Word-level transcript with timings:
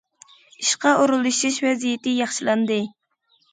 ئىشقا 0.63 0.93
ئورۇنلىشىش 1.01 1.61
ۋەزىيىتى 1.67 2.17
ياخشىلاندى. 2.25 2.83